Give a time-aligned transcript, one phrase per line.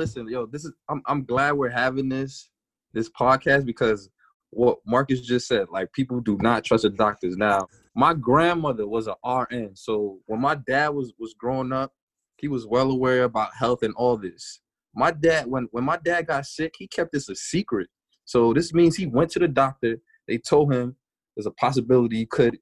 [0.00, 2.48] listen, yo, this is I'm I'm glad we're having this
[2.94, 4.08] this podcast because
[4.48, 7.36] what Marcus just said, like people do not trust the doctors.
[7.36, 11.92] Now, my grandmother was an RN, so when my dad was was growing up,
[12.38, 14.62] he was well aware about health and all this.
[14.94, 17.88] My dad, when when my dad got sick, he kept this a secret.
[18.24, 19.98] So this means he went to the doctor.
[20.26, 20.96] They told him
[21.36, 22.58] there's a possibility he could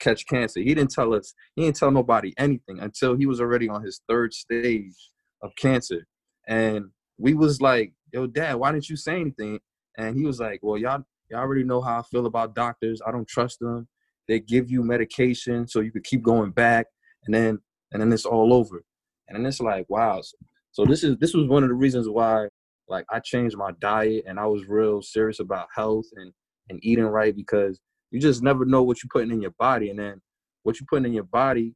[0.00, 0.60] catch cancer.
[0.60, 1.34] He didn't tell us.
[1.54, 4.96] He didn't tell nobody anything until he was already on his third stage
[5.42, 6.06] of cancer.
[6.48, 6.86] And
[7.18, 9.60] we was like, "Yo, Dad, why didn't you say anything?"
[9.96, 13.00] And he was like, "Well, y'all y'all already know how I feel about doctors.
[13.06, 13.86] I don't trust them.
[14.26, 16.86] They give you medication so you could keep going back,
[17.26, 17.60] and then
[17.92, 18.82] and then it's all over."
[19.28, 20.22] And then it's like, wow.
[20.22, 20.36] So,
[20.72, 22.48] so this is this was one of the reasons why
[22.88, 26.32] like I changed my diet and I was real serious about health and
[26.70, 27.78] and eating right because
[28.10, 30.20] you just never know what you're putting in your body, and then
[30.62, 31.74] what you're putting in your body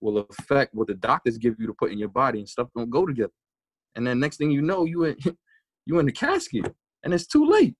[0.00, 2.90] will affect what the doctors give you to put in your body, and stuff don't
[2.90, 3.32] go together.
[3.94, 5.16] And then next thing you know, you in
[5.86, 7.74] you in the casket, and it's too late.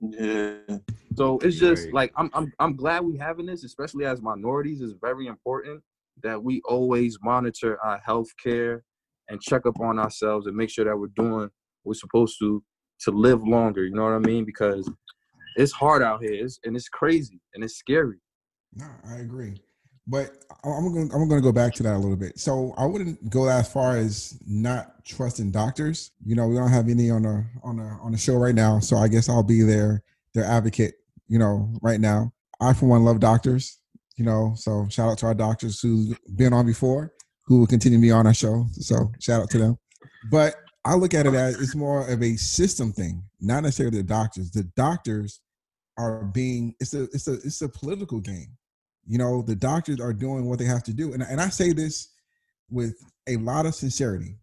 [0.00, 0.78] Yeah.
[1.16, 1.94] So it's just Right.
[1.94, 4.80] like I'm I'm I'm glad we having this, especially as minorities.
[4.80, 5.82] It's very important
[6.22, 8.84] that we always monitor our health care
[9.28, 11.50] and check up on ourselves and make sure that we're doing what
[11.84, 12.62] we're supposed to
[13.00, 13.84] to live longer.
[13.84, 14.44] You know what I mean?
[14.44, 14.90] Because
[15.56, 18.20] it's hard out here, it's, and it's crazy and it's scary.
[18.74, 19.60] No, I agree.
[20.10, 20.30] But
[20.64, 21.10] I'm going.
[21.12, 22.38] I'm going to go back to that a little bit.
[22.38, 26.12] So I wouldn't go as far as not trusting doctors.
[26.24, 28.80] You know, we don't have any on the on the on the show right now,
[28.80, 30.02] so I guess I'll be their
[30.34, 30.94] their advocate.
[31.28, 33.78] You know, right now, I for one love doctors.
[34.16, 37.12] You know, so shout out to our doctors who've been on before,
[37.44, 38.66] who will continue to be on our show.
[38.72, 39.78] So shout out to them.
[40.30, 44.04] But I look at it as it's more of a system thing, not necessarily the
[44.04, 44.50] doctors.
[44.50, 45.40] The doctors
[45.98, 48.56] are being it's a it's a it's a political game.
[49.08, 51.14] You know, the doctors are doing what they have to do.
[51.14, 52.12] And, and I say this
[52.70, 52.94] with
[53.26, 54.36] a lot of sincerity.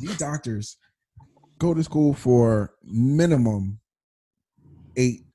[0.00, 0.78] These doctors
[1.58, 3.78] go to school for minimum
[4.96, 5.26] eight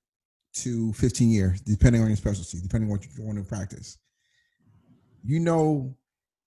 [0.56, 3.99] to 15 years, depending on your specialty, depending on what you're going to practice.
[5.23, 5.95] You know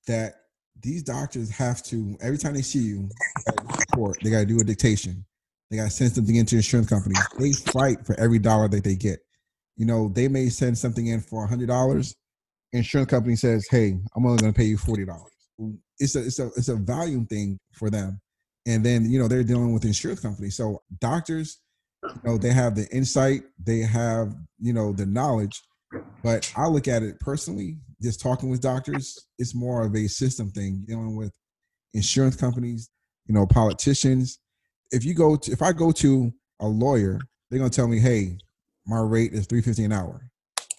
[0.08, 0.34] that
[0.82, 3.08] these doctors have to, every time they see you,
[3.92, 5.24] report, they got to do a dictation.
[5.70, 7.18] They got to send something into insurance companies.
[7.38, 9.20] They fight for every dollar that they get
[9.76, 12.14] you know, they may send something in for a hundred dollars.
[12.72, 15.32] Insurance company says, "Hey, I'm only going to pay you forty dollars."
[15.98, 18.20] It's a it's a it's a volume thing for them,
[18.66, 20.56] and then you know they're dealing with insurance companies.
[20.56, 21.60] So doctors,
[22.02, 25.60] you know, they have the insight, they have you know the knowledge,
[26.22, 27.78] but I look at it personally.
[28.02, 30.84] Just talking with doctors, it's more of a system thing.
[30.86, 31.32] Dealing with
[31.94, 32.90] insurance companies,
[33.26, 34.38] you know, politicians.
[34.90, 37.20] If you go to, if I go to a lawyer,
[37.50, 38.38] they're gonna tell me, "Hey,
[38.86, 40.30] my rate is 350 an hour.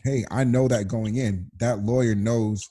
[0.04, 2.70] Hey i know that going in that lawyer knows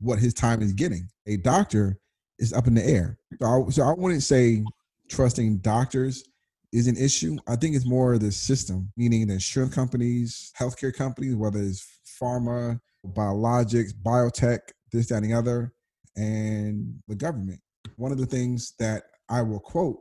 [0.00, 1.08] what his time is getting.
[1.26, 1.98] A doctor
[2.38, 3.18] is up in the air.
[3.40, 4.64] So I, so I wouldn't say
[5.08, 6.24] trusting doctors
[6.72, 7.36] is an issue.
[7.46, 11.86] I think it's more the system meaning the insurance companies healthcare companies whether it's
[12.20, 14.60] pharma biologics biotech
[14.92, 15.72] this that and the other
[16.16, 17.60] and the government.
[17.96, 20.00] One of the things that i will quote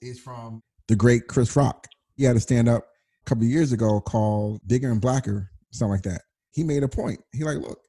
[0.00, 1.88] is from the great chris rock.
[2.16, 2.86] He had to stand up
[3.24, 6.22] couple of years ago called Bigger and Blacker, something like that.
[6.52, 7.20] He made a point.
[7.32, 7.80] He like, look,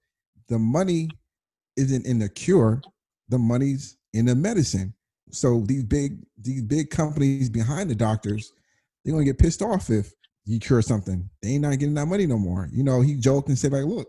[0.48, 1.10] the money
[1.76, 2.82] isn't in the cure,
[3.30, 4.94] the money's in the medicine.
[5.32, 8.52] So these big these big companies behind the doctors,
[9.04, 10.14] they're gonna get pissed off if
[10.46, 11.30] you cure something.
[11.42, 12.70] They ain't not getting that money no more.
[12.72, 14.08] You know, he joked and said, like, look,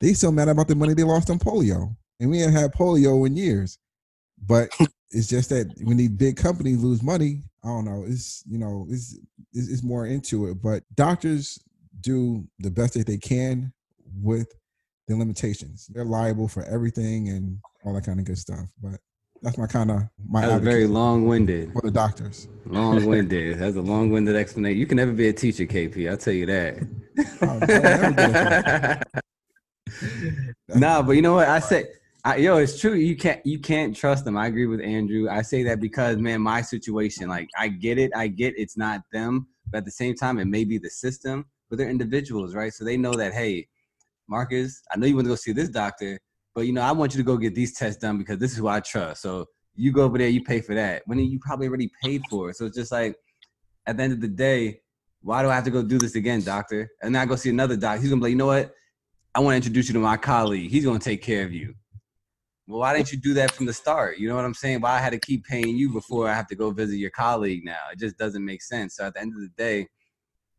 [0.00, 1.94] they still mad about the money they lost on polio.
[2.18, 3.78] And we haven't had polio in years.
[4.46, 4.70] But
[5.10, 8.04] it's just that when these big companies lose money, I don't know.
[8.06, 9.18] It's you know, it's
[9.52, 10.62] it's, it's more into it.
[10.62, 11.58] But doctors
[12.00, 13.72] do the best that they can
[14.22, 14.52] with
[15.08, 15.88] the limitations.
[15.92, 18.68] They're liable for everything and all that kind of good stuff.
[18.82, 19.00] But
[19.42, 21.72] that's my kind of my That very long-winded.
[21.72, 22.48] for the doctors.
[22.66, 23.58] Long-winded.
[23.58, 24.78] That's a long-winded explanation.
[24.78, 26.10] You can never be a teacher, KP.
[26.10, 26.78] I'll tell you that.
[27.42, 27.58] Oh,
[30.68, 31.48] a nah, but you know what?
[31.48, 31.86] I say,
[32.24, 32.94] I, yo, it's true.
[32.94, 34.36] You can't you can't trust them.
[34.36, 35.28] I agree with Andrew.
[35.30, 39.02] I say that because man, my situation, like I get it, I get it's not
[39.12, 42.72] them, but at the same time, it may be the system, but they're individuals, right?
[42.74, 43.68] So they know that, hey,
[44.28, 46.18] Marcus, I know you want to go see this doctor,
[46.54, 48.58] but you know, I want you to go get these tests done because this is
[48.58, 49.22] who I trust.
[49.22, 51.02] So you go over there, you pay for that.
[51.06, 52.56] When you probably already paid for it.
[52.56, 53.16] So it's just like
[53.86, 54.80] at the end of the day,
[55.22, 56.90] why do I have to go do this again, doctor?
[57.02, 58.00] And then I go see another doctor.
[58.00, 58.74] He's gonna be like, you know what?
[59.34, 60.70] I want to introduce you to my colleague.
[60.70, 61.74] He's gonna take care of you.
[62.70, 64.18] Well, why didn't you do that from the start?
[64.18, 64.80] You know what I'm saying?
[64.80, 67.64] Why I had to keep paying you before I have to go visit your colleague
[67.64, 67.80] now?
[67.92, 68.94] It just doesn't make sense.
[68.94, 69.88] So at the end of the day,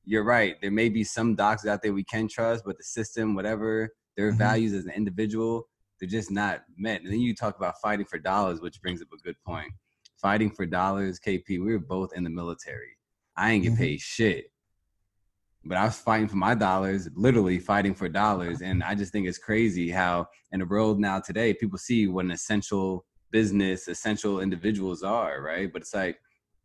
[0.03, 0.59] you're right.
[0.61, 4.33] There may be some doctors out there we can trust, but the system, whatever their
[4.33, 4.37] Mhm.
[4.37, 5.69] values as an individual,
[5.99, 7.01] they're just not met.
[7.01, 9.71] And then you talk about fighting for dollars, which brings up a good point.
[10.17, 11.17] fighting for dollars.
[11.19, 12.95] KP, we were both in the military.
[13.35, 13.77] I ain't get Mhm.
[13.77, 14.50] paid shit,
[15.63, 18.61] but I was fighting for my dollars, literally fighting for dollars.
[18.61, 22.25] And I just think it's crazy how in the world now today, people see what
[22.25, 25.71] an essential business, essential individuals are, right?
[25.71, 26.19] But it's like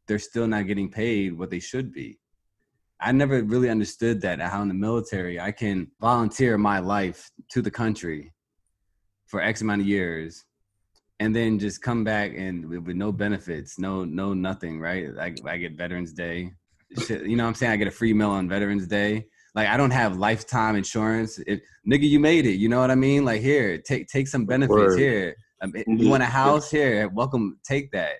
[0.07, 2.19] they're still not getting paid what they should be.
[2.99, 7.61] I never really understood that how in the military I can volunteer my life to
[7.61, 8.33] the country
[9.27, 10.45] for X amount of years
[11.21, 15.09] and then just come back and with, no benefits, no no nothing, right?
[15.21, 16.53] I, I get Veterans Day.
[16.91, 17.73] You know what I'm saying?
[17.73, 19.27] I get a free meal on Veterans Day.
[19.55, 21.41] Like I don't have lifetime insurance.
[21.47, 21.61] If
[21.91, 22.55] nigga, you made it.
[22.55, 23.25] You know what I mean?
[23.25, 24.99] Like here, take take some benefits Word.
[24.99, 25.37] here.
[25.63, 27.09] Um, you want a house here?
[27.09, 28.17] Welcome, take that.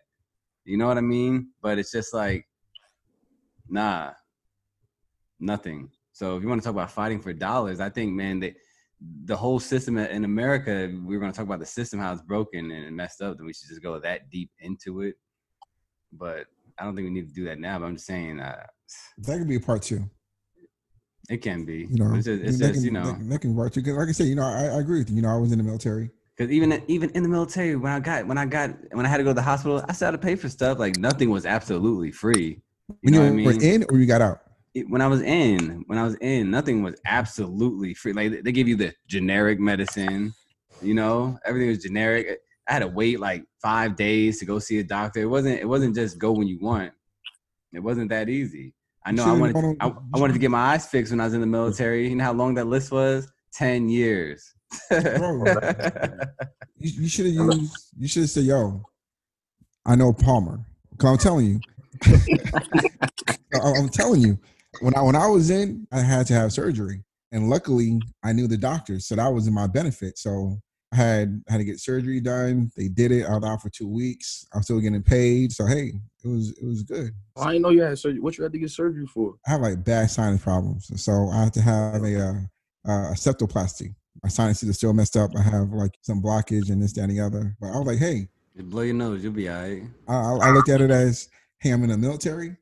[0.65, 1.51] You know what I mean?
[1.63, 2.47] But it's just like,
[3.69, 4.13] nah,
[5.39, 5.91] nothing.
[6.13, 8.55] So if you want to talk about fighting for dollars, I think, man, that
[9.27, 12.23] the whole system in America, we are going to talk about the system, how it's
[12.23, 15.17] broken and messed up, then we should just go that deep into it.
[16.13, 16.47] But
[16.79, 17.79] I don't think we need to do that now.
[17.79, 18.65] But I'm just saying, uh,
[19.19, 20.05] That could be a part two.
[21.29, 21.89] it can be.
[21.91, 23.83] You know, it's just, it's just can, you know, that, that can be part two.
[23.83, 25.17] 'Cause like I said, you know, I, I agree with you.
[25.17, 26.11] You know, I was in the military.
[26.37, 29.17] because even even in the military, when I got when I got when I had
[29.19, 30.79] to go to the hospital, I still had to pay for stuff.
[30.79, 32.63] Like nothing was absolutely free.
[32.89, 33.63] You When know you what I were mean?
[33.63, 34.41] in or you got out.
[34.75, 38.13] it, when I was in, when I was in, nothing was absolutely free.
[38.13, 40.33] Like they give you the generic medicine,
[40.81, 42.39] you know, everything was generic.
[42.69, 45.21] I had to wait like five days to go see a doctor.
[45.21, 45.61] It wasn't.
[45.61, 46.93] It wasn't just go when you want.
[47.73, 48.75] It wasn't that easy.
[49.05, 49.25] I know.
[49.25, 49.55] I wanted.
[49.55, 52.09] gone I, I wanted to get my eyes fixed when I was in the military.
[52.09, 53.31] You know how long that list was?
[53.53, 54.53] Ten years.
[54.91, 55.45] Bro.
[56.79, 57.75] You, you should have used.
[57.99, 58.83] You should have said, "Yo,
[59.87, 60.61] I know Palmer."
[60.99, 61.61] Cause I'm telling you,
[63.55, 64.39] I'm telling you,
[64.81, 67.03] when I when I was in, I had to have surgery,
[67.33, 70.19] and luckily I knew the doctors, so that was in my benefit.
[70.19, 70.59] So
[70.93, 72.71] had had to get surgery done.
[72.77, 73.27] They did it.
[73.27, 74.47] I was out for two weeks.
[74.55, 75.53] I'm still getting paid.
[75.53, 75.93] So hey,
[76.25, 77.11] it was it was good.
[77.37, 78.21] I didn't know you had surgery.
[78.21, 79.35] What you had to get surgery for?
[79.47, 82.33] I have like bad sinus problems, so I have to have a uh,
[82.89, 83.95] uh, a septoplasty.
[84.23, 85.31] My sinuses are still messed up.
[85.37, 87.55] I have like some blockage and this, that, and the other.
[87.61, 89.83] But I was like, hey, Just blow your nose, you'll be all right.
[90.09, 91.29] I, I I looked at it as,
[91.61, 92.57] hey, I'm in the military.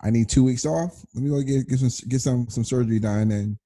[0.00, 1.04] I need two weeks off.
[1.14, 3.56] Let me go get get some get some some surgery done, and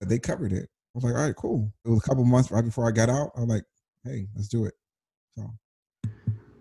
[0.00, 0.68] they covered it.
[0.96, 1.70] I was like, all right, cool.
[1.84, 3.30] It was a couple months right before I got out.
[3.36, 3.64] I was like,
[4.02, 4.72] hey, let's do it.
[5.36, 5.50] So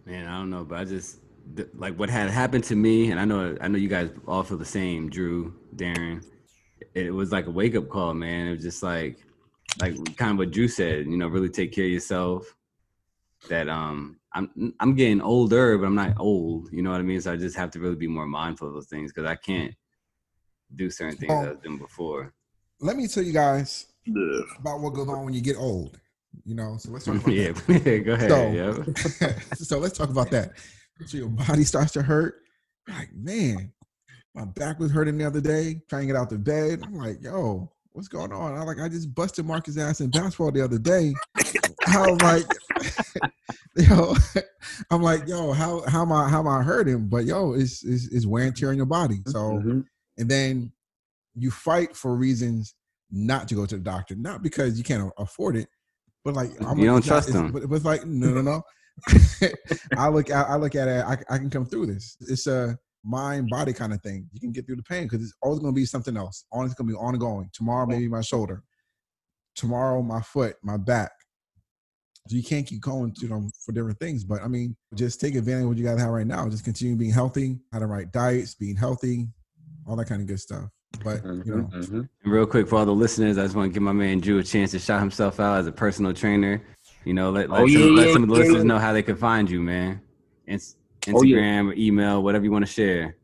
[0.05, 1.19] Man, I don't know, but I just
[1.55, 4.43] th- like what had happened to me, and I know I know you guys all
[4.43, 6.21] feel the same, Drew, Darren.
[6.93, 8.47] It was like a wake up call, man.
[8.47, 9.19] It was just like
[9.79, 12.57] like kind of what Drew said, you know, really take care of yourself.
[13.47, 17.21] That um I'm I'm getting older, but I'm not old, you know what I mean?
[17.21, 19.73] So I just have to really be more mindful of those things because I can't
[20.75, 22.33] do certain things that I was doing before.
[22.81, 24.41] let me tell you guys Yeah.
[24.59, 25.99] about what goes on when you get old.
[26.43, 28.03] You know, so let's talk about yeah, that.
[28.05, 28.29] go ahead.
[28.29, 29.39] So- yeah.
[29.55, 30.51] so let's talk about that.
[31.05, 32.35] So your body starts to hurt.
[32.87, 33.71] Like, man,
[34.35, 36.81] my back was hurting the other day, trying to get out the bed.
[36.83, 38.55] I'm like, yo, what's going on?
[38.57, 41.13] I'm like, I just busted Marcus' ass in basketball the other day.
[41.87, 42.45] I was like,
[43.77, 44.13] yo,
[44.91, 47.07] I'm like, yo, how how am I how am I hurting?
[47.07, 49.19] But yo, it's it's, it's wear and tear on your body.
[49.27, 49.85] So Mhm.
[50.17, 50.71] and then
[51.35, 52.73] you fight for reasons
[53.15, 55.69] not to go to the doctor, not because you can't afford it,
[56.23, 57.51] but like I'm You don't not- trust them.
[57.51, 58.61] But it was like no, no, no.
[59.97, 61.03] I look, I, I look at it.
[61.03, 62.17] I, I can come through this.
[62.21, 64.27] It's a mind body kind of thing.
[64.33, 66.45] You can get through the pain because it's always going to be something else.
[66.51, 67.49] Always going to be ongoing.
[67.53, 68.63] Tomorrow, maybe my shoulder.
[69.55, 71.11] Tomorrow, my foot, my back.
[72.27, 74.23] So you can't keep going to them for different things.
[74.23, 76.49] But I mean, just take advantage of what you guys have right now.
[76.49, 79.27] Just continue being healthy, how to right diets, being healthy,
[79.87, 80.65] all that kind of good stuff.
[81.03, 82.09] But you know, Mhm, mhm.
[82.23, 84.39] And real quick for all the listeners, I just want to give my man Drew
[84.39, 86.61] a chance to shout himself out as a personal trainer.
[87.03, 88.79] You know, let, let, Oh, some, yeah, let yeah, some of the yeah, listeners know
[88.79, 90.01] how they can find you, man.
[90.47, 91.37] Ins- Oh, yeah.
[91.37, 93.15] Instagram, or email, whatever you want to share.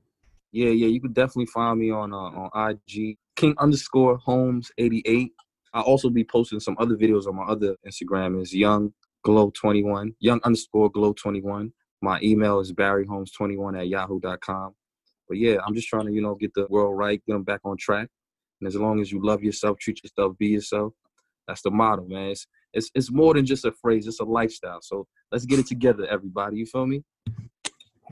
[0.52, 5.02] Yeah, yeah, you could definitely find me on uh, on IG King underscore Holmes eighty
[5.06, 5.32] eight.
[5.74, 9.82] I'll also be posting some other videos on my other Instagram is Young Glow twenty
[9.84, 11.72] one Young underscore Glow twenty one.
[12.04, 14.76] My email is barryholmes twenty one at yahoo.com.
[15.32, 17.62] But yeah, I'm just trying to you know get the world right, get them back
[17.64, 18.10] on track.
[18.60, 20.92] And as long as you love yourself, treat yourself, be yourself,
[21.48, 22.32] that's the motto, man.
[22.32, 24.80] It's it's, it's more than just a phrase; it's a lifestyle.
[24.82, 26.58] So let's get it together, everybody.
[26.58, 27.02] You feel me?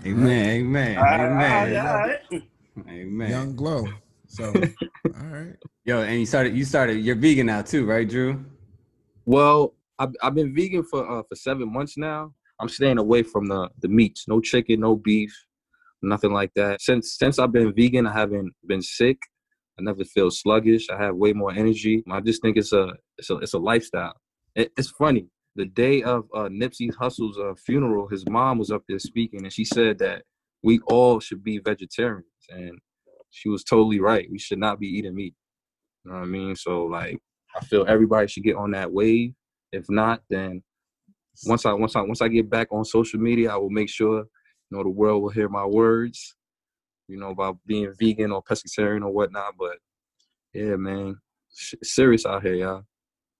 [0.06, 2.44] Amen, amen, All right, amen, all right.
[2.88, 3.30] amen.
[3.30, 3.86] young glow.
[4.28, 4.46] So,
[5.14, 5.58] all right.
[5.84, 8.46] Yo, and you started, you started, you're vegan now too, right, Drew?
[9.26, 12.34] Well, I've, I've been vegan for uh, for seven months now.
[12.62, 15.36] I'm staying away from the the meats, no chicken, no beef,
[16.02, 16.82] nothing like that.
[16.82, 19.18] Since since I've been vegan, I haven't been sick.
[19.80, 20.90] I never feel sluggish.
[20.90, 22.04] I have way more energy.
[22.12, 24.14] I just think it's a it's a it's a lifestyle.
[24.56, 25.28] It, it's funny.
[25.56, 29.54] the day of uh, Nipsey Hussle's uh, funeral, his mom was up there speaking, and
[29.54, 30.24] she said that
[30.64, 32.78] we all should be vegetarians, and
[33.32, 34.28] she was totally right.
[34.32, 35.36] We should not be eating meat.
[36.04, 36.56] You know what I mean?
[36.56, 37.18] So like,
[37.56, 39.34] I feel everybody should get on that wave.
[39.72, 40.64] If not, then
[41.46, 44.26] once I once I once I get back on social media, I will make sure
[44.70, 46.36] you know the world will hear my words.
[47.08, 49.56] You know about being vegan or pescatarian or whatnot.
[49.58, 49.78] But
[50.54, 52.84] yeah, man, serious out here, y'all.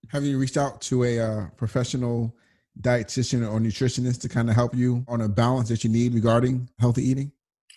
[0.08, 2.34] Have you reached out to a uh, professional
[2.80, 6.68] dietitian or nutritionist to kind of help you on a balance that you need regarding
[6.78, 7.32] healthy eating?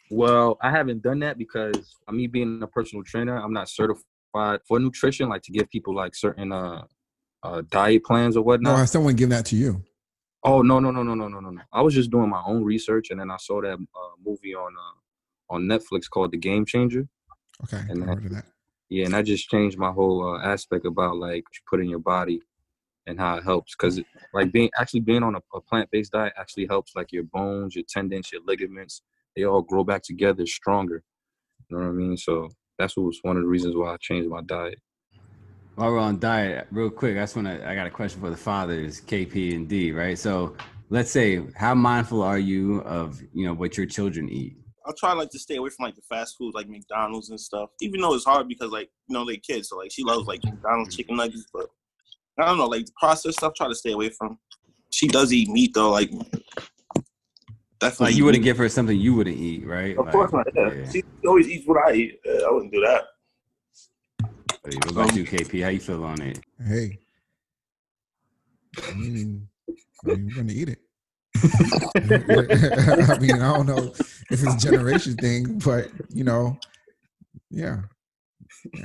[0.09, 4.79] Well, I haven't done that because me being a personal trainer, I'm not certified for
[4.79, 6.83] nutrition, like to give people like certain uh,
[7.43, 8.73] uh diet plans or whatnot.
[8.73, 9.83] No, has someone given that to you?
[10.45, 11.61] Oh no no no no no no no no!
[11.71, 14.73] I was just doing my own research, and then I saw that uh, movie on
[14.75, 17.07] uh, on Netflix called The Game Changer.
[17.63, 18.45] Okay, and of that.
[18.89, 21.89] Yeah, and that just changed my whole uh, aspect about like what you put in
[21.89, 22.41] your body
[23.07, 23.75] and how it helps.
[23.75, 24.01] Because
[24.33, 27.75] like being actually being on a, a plant based diet actually helps like your bones,
[27.75, 29.01] your tendons, your ligaments.
[29.35, 31.03] They all grow back together stronger.
[31.69, 32.17] You know what I mean?
[32.17, 34.79] So that's what was one of the reasons why I changed my diet.
[35.75, 37.67] While we're on diet, real quick, I just want to.
[37.67, 39.91] I got a question for the fathers, KP and D.
[39.91, 40.17] Right.
[40.17, 40.55] So
[40.89, 44.55] let's say, how mindful are you of you know what your children eat?
[44.85, 47.69] I'll try like to stay away from like the fast foods like McDonald's and stuff.
[47.81, 50.43] Even though it's hard because like you know they kids, so like she loves like
[50.43, 51.67] McDonald's chicken nuggets, but
[52.37, 53.53] I don't know like processed stuff.
[53.55, 54.37] Try to stay away from.
[54.91, 56.11] She does eat meat though, like
[57.79, 58.05] definitely.
[58.05, 59.97] Like you wouldn't give her something you wouldn't eat, right?
[59.97, 60.45] Of like, course not.
[60.55, 60.71] Yeah.
[60.71, 60.91] yeah.
[60.91, 62.19] She always eats what I eat.
[62.27, 63.05] Uh, I wouldn't do that.
[64.65, 65.61] Hey, what about you, KP?
[65.61, 66.39] How you feel on it?
[66.65, 66.97] Hey,
[68.81, 70.79] I mean, I mean we're gonna eat it.
[73.09, 76.57] I mean, I don't know if it's a generation thing, but you know,
[77.49, 77.81] yeah.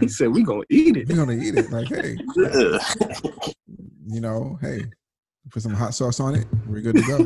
[0.00, 1.08] He said we gonna eat it.
[1.08, 1.70] We're gonna eat it.
[1.70, 2.16] Like, hey,
[4.08, 4.84] you know, hey,
[5.52, 6.48] put some hot sauce on it.
[6.66, 7.18] We're good to go.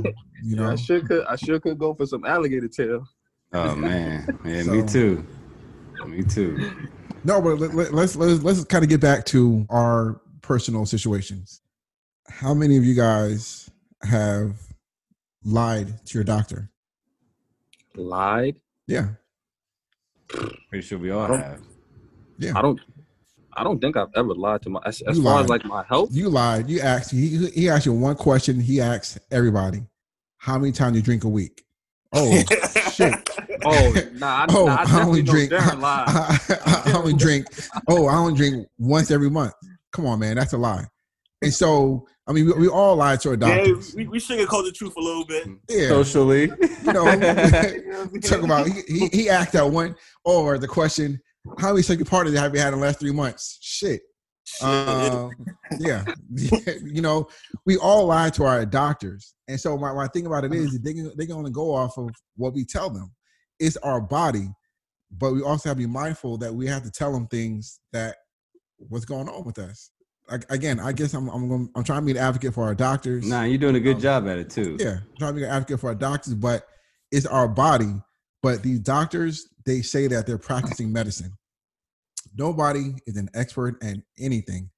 [0.44, 1.24] You know, yeah, I sure could.
[1.24, 3.06] I sure could go for some alligator tail.
[3.54, 5.26] Oh man, yeah, so, me too.
[6.06, 6.88] Me too.
[7.24, 11.60] No, but let, let, let's let's let's kind of get back to our personal situations.
[12.28, 13.70] How many of you guys
[14.02, 14.56] have
[15.44, 16.70] lied to your doctor?
[17.94, 18.60] Lied?
[18.86, 19.08] Yeah.
[20.68, 21.60] Pretty sure we all have.
[22.38, 22.52] Yeah.
[22.56, 22.80] I don't.
[23.54, 26.08] I don't think I've ever lied to my as, as far as like my health.
[26.10, 26.70] You lied.
[26.70, 27.10] You asked.
[27.10, 28.58] He he asked you one question.
[28.58, 29.82] He asked everybody,
[30.38, 31.64] "How many times you drink a week?"
[32.12, 32.42] Oh
[32.92, 33.30] shit.
[33.64, 35.52] Oh, nah, oh, nah, I, I only drink.
[35.56, 37.46] I, I, I, only drink.
[37.86, 39.52] Oh, I only drink once every month.
[39.92, 40.84] Come on, man, that's a lie.
[41.42, 43.90] And so, I mean, we, we all lie to our doctors.
[43.90, 45.46] Yeah, we, we sugarcoat the truth a little bit.
[45.68, 46.50] Yeah, socially.
[46.84, 47.04] You know,
[48.20, 49.94] talk about he, he, he asked that one
[50.24, 51.20] or the question,
[51.58, 54.02] "How many sexual partners have you had in the last three months?" Shit.
[54.60, 55.30] Um,
[55.78, 56.04] yeah,
[56.82, 57.28] you know,
[57.64, 60.94] we all lie to our doctors, and so my, my thing about it is they
[60.94, 63.12] can, they can only go off of what we tell them
[63.62, 64.48] it's our body,
[65.10, 68.16] but we also have to be mindful that we have to tell them things that
[68.88, 69.90] what's going on with us.
[70.28, 72.74] I, again, I guess I'm I'm going, I'm trying to be an advocate for our
[72.74, 73.26] doctors.
[73.26, 74.76] Nah, you're doing a good um, job at it too.
[74.80, 76.66] Yeah, I'm trying to be an advocate for our doctors, but
[77.12, 77.94] it's our body.
[78.42, 81.32] But these doctors, they say that they're practicing medicine.
[82.36, 84.70] Nobody is an expert in anything.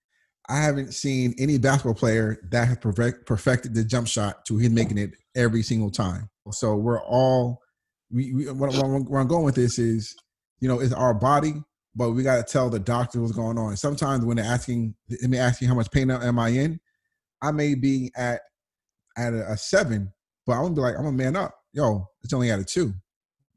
[0.49, 4.75] I haven't seen any basketball player that has perfect, perfected the jump shot to him
[4.75, 6.29] making it every single time.
[6.51, 7.63] So we're all
[8.11, 10.15] we, we what, I'm going with this is,
[10.61, 11.55] you know, it's our body,
[11.95, 13.77] but we got to tell the doctor what's going on.
[13.77, 16.81] Sometimes when they're asking, let me ask you how much pain am I in?
[17.43, 18.41] I may be at
[19.17, 20.13] at a, a seven,
[20.47, 21.55] but I'm gonna be like, I'm a man up.
[21.73, 22.95] Yo, it's only at a two.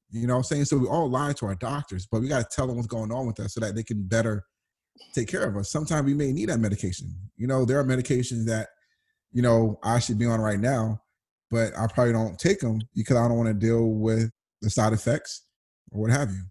[0.09, 0.65] You know what I'm saying?
[0.65, 3.11] So we all lie to our doctors, but we got to tell them what's going
[3.11, 4.45] on with us so that they can better
[5.13, 5.69] take care of us.
[5.69, 7.13] Sometimes we may need that medication.
[7.35, 8.69] You know, there are medications that,
[9.31, 11.01] you know, I should be on right now,
[11.51, 14.93] but I probably don't take them because I don't want to deal with the side
[14.93, 15.43] effects
[15.91, 16.43] or what have you.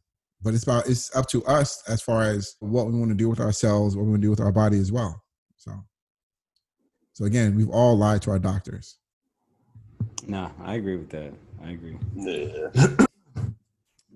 [0.43, 3.29] But it's about it's up to us as far as what we want to do
[3.29, 5.23] with ourselves, what we want to do with our body as well.
[5.57, 5.73] So,
[7.15, 8.99] so again, we've all lied to our doctors.
[10.27, 11.33] No, I agree with that.
[11.65, 11.97] I agree.
[12.15, 12.97] Yeah.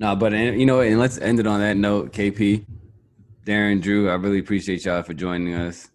[0.01, 2.13] no, but you know, and let's end it on that note.
[2.13, 2.67] KP,
[3.47, 5.89] Darren, Drew, I really appreciate y'all for joining us,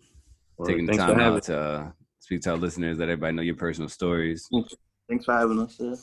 [0.57, 3.55] well, taking the time out to uh, speak to our listeners, let everybody know your
[3.55, 4.47] personal stories.
[5.09, 5.75] Thanks for having us.
[5.77, 5.95] Yeah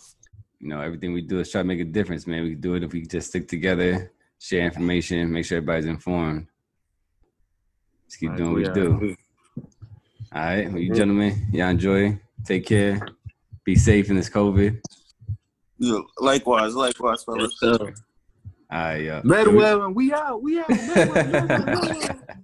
[0.62, 2.44] you know, everything we do is try to make a difference, man.
[2.44, 6.46] We can do it if we just stick together, share information, make sure everybody's informed.
[8.06, 9.16] Just keep doing what you do.
[10.32, 12.16] All right, well, you gentlemen, y'all enjoy.
[12.44, 13.04] Take care.
[13.64, 14.80] Be safe in this COVID.
[15.82, 17.60] Yeah, likewise, likewise, fellas.
[17.60, 17.76] All
[18.70, 19.20] right, yeah.
[19.22, 20.40] Medwell, and we out.
[20.40, 20.68] We out.